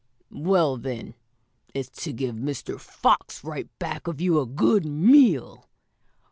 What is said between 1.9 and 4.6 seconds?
to give Mr. Fox right back of you a